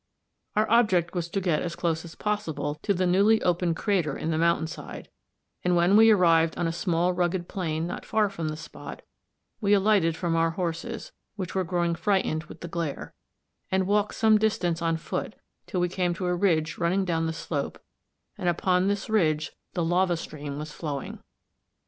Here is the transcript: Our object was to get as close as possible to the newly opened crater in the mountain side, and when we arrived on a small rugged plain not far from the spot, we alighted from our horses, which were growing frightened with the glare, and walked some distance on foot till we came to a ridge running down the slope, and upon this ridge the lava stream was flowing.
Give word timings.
Our 0.55 0.67
object 0.67 1.13
was 1.13 1.29
to 1.29 1.39
get 1.39 1.61
as 1.61 1.75
close 1.75 2.03
as 2.03 2.15
possible 2.15 2.73
to 2.81 2.91
the 2.91 3.05
newly 3.05 3.39
opened 3.43 3.75
crater 3.75 4.17
in 4.17 4.31
the 4.31 4.37
mountain 4.39 4.65
side, 4.65 5.11
and 5.63 5.75
when 5.75 5.95
we 5.95 6.09
arrived 6.09 6.57
on 6.57 6.65
a 6.65 6.71
small 6.71 7.13
rugged 7.13 7.47
plain 7.47 7.85
not 7.85 8.03
far 8.03 8.27
from 8.27 8.47
the 8.47 8.57
spot, 8.57 9.03
we 9.59 9.73
alighted 9.75 10.17
from 10.17 10.35
our 10.35 10.49
horses, 10.49 11.11
which 11.35 11.53
were 11.53 11.63
growing 11.63 11.93
frightened 11.93 12.45
with 12.45 12.61
the 12.61 12.67
glare, 12.67 13.13
and 13.69 13.85
walked 13.85 14.15
some 14.15 14.39
distance 14.39 14.81
on 14.81 14.97
foot 14.97 15.35
till 15.67 15.79
we 15.79 15.87
came 15.87 16.15
to 16.15 16.25
a 16.25 16.33
ridge 16.33 16.79
running 16.79 17.05
down 17.05 17.27
the 17.27 17.31
slope, 17.31 17.79
and 18.39 18.49
upon 18.49 18.87
this 18.87 19.07
ridge 19.07 19.51
the 19.73 19.83
lava 19.85 20.17
stream 20.17 20.57
was 20.57 20.71
flowing. 20.71 21.19